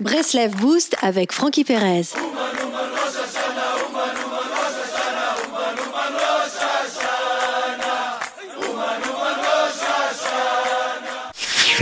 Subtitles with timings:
[0.00, 2.14] Breslev Boost avec Frankie Perez.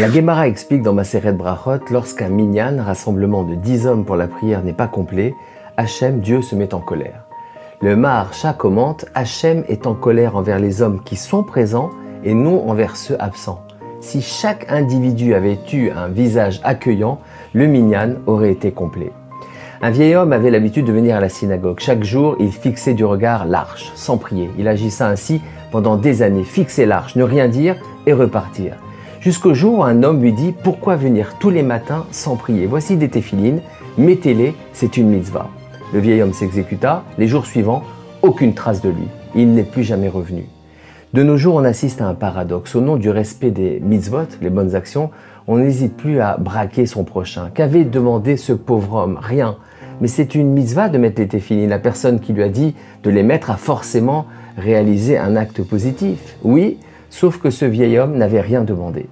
[0.00, 4.64] La Gemara explique dans Maseret Brachot, lorsqu'un minyan, rassemblement de dix hommes pour la prière,
[4.64, 5.32] n'est pas complet,
[5.76, 7.22] Hachem, Dieu, se met en colère.
[7.82, 11.90] Le Maharsha commente, Hachem est en colère envers les hommes qui sont présents
[12.24, 13.67] et non envers ceux absents.
[14.00, 17.18] Si chaque individu avait eu un visage accueillant,
[17.52, 19.10] le minyan aurait été complet.
[19.82, 21.80] Un vieil homme avait l'habitude de venir à la synagogue.
[21.80, 24.50] Chaque jour, il fixait du regard l'arche, sans prier.
[24.58, 25.40] Il agissait ainsi
[25.72, 28.74] pendant des années, fixer l'arche, ne rien dire et repartir.
[29.20, 32.66] Jusqu'au jour où un homme lui dit Pourquoi venir tous les matins sans prier?
[32.66, 33.62] Voici des téphilines,
[33.96, 35.48] mettez-les, c'est une mitzvah.
[35.92, 37.02] Le vieil homme s'exécuta.
[37.18, 37.82] Les jours suivants,
[38.22, 39.08] aucune trace de lui.
[39.34, 40.46] Il n'est plus jamais revenu.
[41.14, 42.74] De nos jours, on assiste à un paradoxe.
[42.74, 45.08] Au nom du respect des mitzvot, les bonnes actions,
[45.46, 47.48] on n'hésite plus à braquer son prochain.
[47.54, 49.56] Qu'avait demandé ce pauvre homme Rien.
[50.02, 51.70] Mais c'est une mitzvah de mettre les téphilines.
[51.70, 54.26] La personne qui lui a dit de les mettre a forcément
[54.58, 56.36] réalisé un acte positif.
[56.42, 56.76] Oui,
[57.08, 59.06] sauf que ce vieil homme n'avait rien demandé.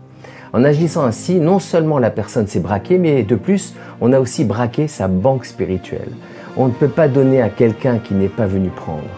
[0.52, 4.44] En agissant ainsi, non seulement la personne s'est braquée, mais de plus, on a aussi
[4.44, 6.12] braqué sa banque spirituelle.
[6.58, 9.08] On ne peut pas donner à quelqu'un qui n'est pas venu prendre.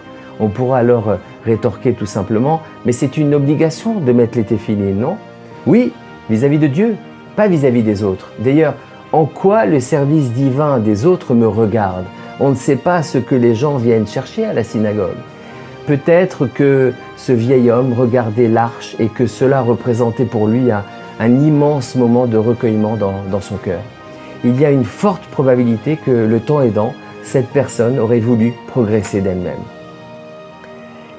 [0.41, 1.19] On pourra alors
[1.49, 5.17] rétorquer tout simplement, mais c'est une obligation de mettre les téphilines, non?
[5.67, 5.93] Oui,
[6.31, 6.95] vis-à-vis de Dieu,
[7.37, 8.31] pas vis-à-vis des autres.
[8.39, 8.75] D'ailleurs,
[9.13, 12.05] en quoi le service divin des autres me regarde?
[12.41, 15.17] On ne sait pas ce que les gens viennent chercher à la synagogue.
[15.87, 20.85] Peut-être que ce vieil homme regardait l'arche et que cela représentait pour lui un,
[21.21, 23.81] immense moment de recueillement dans, dans son cœur.
[24.45, 29.21] Il y a une forte probabilité que le temps aidant, cette personne aurait voulu progresser
[29.21, 29.78] d'elle-même.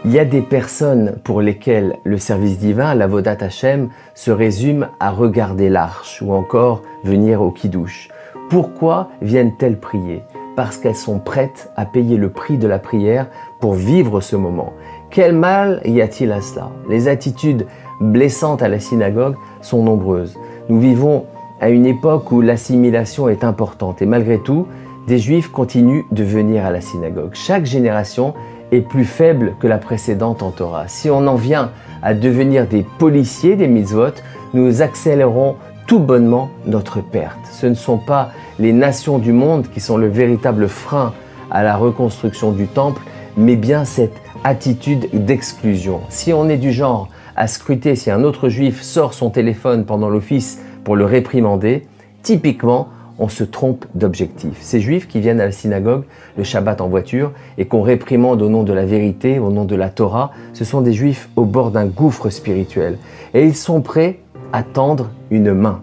[0.05, 4.88] Il y a des personnes pour lesquelles le service divin, la Vodat Hashem, se résume
[5.02, 8.08] à regarder l'arche ou encore venir au kidouche.
[8.50, 10.23] Pourquoi viennent-elles prier?
[10.55, 13.27] Parce qu'elles sont prêtes à payer le prix de la prière
[13.59, 14.72] pour vivre ce moment.
[15.09, 16.70] Quel mal y a-t-il à cela?
[16.89, 17.67] Les attitudes
[17.99, 20.38] blessantes à la synagogue sont nombreuses.
[20.70, 21.26] Nous vivons
[21.59, 24.65] à une époque où l'assimilation est importante et malgré tout,
[25.08, 27.32] des juifs continuent de venir à la synagogue.
[27.33, 28.33] Chaque génération
[28.72, 30.88] est plus faible que la précédente en Torah.
[30.88, 31.72] Si on en vient
[32.02, 34.14] à devenir des policiers des mitzvot,
[34.54, 35.56] nous accélérons
[35.88, 37.40] tout bonnement notre perte.
[37.52, 41.14] Ce ne sont pas les nations du monde qui sont le véritable frein
[41.50, 43.02] à la reconstruction du temple,
[43.38, 46.02] mais bien cette attitude d'exclusion.
[46.10, 50.10] Si on est du genre à scruter si un autre juif sort son téléphone pendant
[50.10, 51.88] l'office pour le réprimander,
[52.22, 54.58] typiquement, on se trompe d'objectif.
[54.62, 56.04] Ces juifs qui viennent à la synagogue
[56.38, 59.76] le Shabbat en voiture et qu'on réprimande au nom de la vérité, au nom de
[59.76, 62.98] la Torah, ce sont des juifs au bord d'un gouffre spirituel.
[63.34, 64.20] Et ils sont prêts
[64.54, 65.82] à tendre une main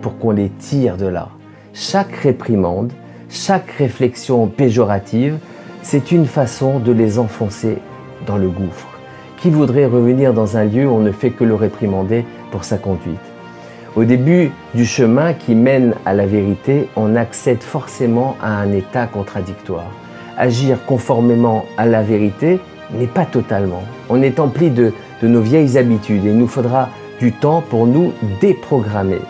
[0.00, 1.28] pour qu'on les tire de là.
[1.74, 2.92] Chaque réprimande,
[3.28, 5.38] chaque réflexion péjorative,
[5.82, 7.78] c'est une façon de les enfoncer
[8.26, 8.88] dans le gouffre.
[9.38, 12.78] Qui voudrait revenir dans un lieu où on ne fait que le réprimander pour sa
[12.78, 13.31] conduite?
[13.94, 19.06] Au début du chemin qui mène à la vérité, on accède forcément à un état
[19.06, 19.90] contradictoire.
[20.38, 22.58] Agir conformément à la vérité
[22.94, 23.82] n'est pas totalement.
[24.08, 24.92] On est empli de,
[25.22, 26.88] nos vieilles habitudes et il nous faudra
[27.20, 29.20] du temps pour nous déprogrammer.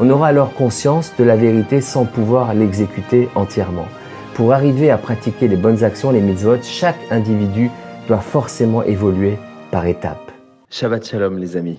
[0.00, 3.86] On aura alors conscience de la vérité sans pouvoir l'exécuter entièrement.
[4.34, 7.70] Pour arriver à pratiquer les bonnes actions, les mitzvot, chaque individu
[8.08, 9.38] doit forcément évoluer
[9.70, 10.32] par étapes.
[10.70, 11.74] Shabbat Shalom les amis.